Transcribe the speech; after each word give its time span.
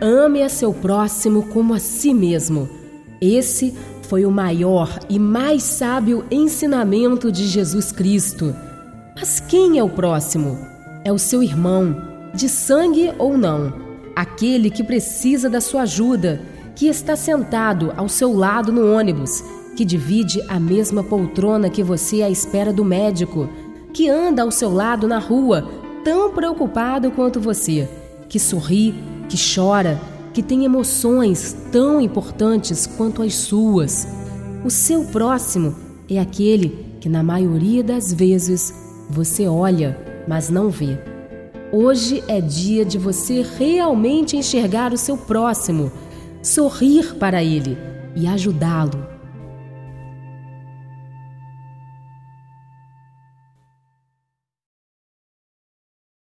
Ame 0.00 0.42
a 0.42 0.48
seu 0.48 0.72
próximo 0.72 1.48
como 1.48 1.74
a 1.74 1.80
si 1.80 2.14
mesmo. 2.14 2.68
Esse 3.20 3.74
foi 4.02 4.24
o 4.24 4.30
maior 4.30 4.98
e 5.08 5.18
mais 5.18 5.64
sábio 5.64 6.24
ensinamento 6.30 7.32
de 7.32 7.46
Jesus 7.46 7.90
Cristo. 7.90 8.54
Mas 9.16 9.40
quem 9.40 9.78
é 9.78 9.82
o 9.82 9.88
próximo? 9.88 10.56
É 11.04 11.12
o 11.12 11.18
seu 11.18 11.42
irmão, 11.42 11.96
de 12.32 12.48
sangue 12.48 13.12
ou 13.18 13.36
não, 13.36 13.74
aquele 14.14 14.70
que 14.70 14.84
precisa 14.84 15.50
da 15.50 15.60
sua 15.60 15.82
ajuda, 15.82 16.40
que 16.78 16.86
está 16.86 17.16
sentado 17.16 17.92
ao 17.96 18.08
seu 18.08 18.32
lado 18.32 18.70
no 18.70 18.94
ônibus, 18.94 19.42
que 19.74 19.84
divide 19.84 20.40
a 20.46 20.60
mesma 20.60 21.02
poltrona 21.02 21.68
que 21.68 21.82
você 21.82 22.22
à 22.22 22.30
espera 22.30 22.72
do 22.72 22.84
médico, 22.84 23.48
que 23.92 24.08
anda 24.08 24.42
ao 24.42 24.52
seu 24.52 24.72
lado 24.72 25.08
na 25.08 25.18
rua, 25.18 25.68
tão 26.04 26.30
preocupado 26.30 27.10
quanto 27.10 27.40
você, 27.40 27.88
que 28.28 28.38
sorri 28.38 28.94
que 29.28 29.36
chora, 29.36 30.00
que 30.32 30.40
tem 30.40 30.64
emoções 30.64 31.56
tão 31.72 32.00
importantes 32.00 32.86
quanto 32.86 33.24
as 33.24 33.34
suas. 33.34 34.06
O 34.64 34.70
seu 34.70 35.02
próximo 35.06 35.74
é 36.08 36.20
aquele 36.20 36.94
que, 37.00 37.08
na 37.08 37.24
maioria 37.24 37.82
das 37.82 38.12
vezes, 38.12 38.72
você 39.10 39.48
olha, 39.48 39.98
mas 40.28 40.48
não 40.48 40.70
vê. 40.70 40.96
Hoje 41.72 42.22
é 42.28 42.40
dia 42.40 42.84
de 42.84 42.98
você 42.98 43.44
realmente 43.58 44.36
enxergar 44.36 44.92
o 44.92 44.96
seu 44.96 45.16
próximo, 45.16 45.90
sorrir 46.42 47.14
para 47.16 47.42
ele 47.42 47.76
e 48.14 48.26
ajudá-lo 48.26 49.17